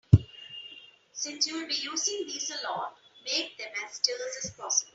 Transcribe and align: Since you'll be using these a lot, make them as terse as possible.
Since 1.11 1.45
you'll 1.45 1.67
be 1.67 1.75
using 1.75 2.23
these 2.25 2.49
a 2.49 2.67
lot, 2.67 2.95
make 3.23 3.55
them 3.59 3.67
as 3.85 3.99
terse 3.99 4.45
as 4.45 4.49
possible. 4.49 4.89